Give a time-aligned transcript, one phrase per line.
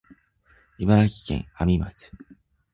[0.79, 2.09] 茨城県阿見町